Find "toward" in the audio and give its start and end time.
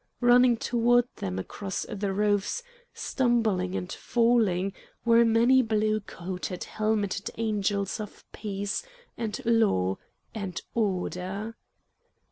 0.57-1.05